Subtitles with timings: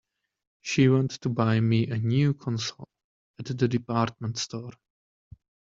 [0.63, 2.89] She went to buy me a new console
[3.37, 4.73] at the department store.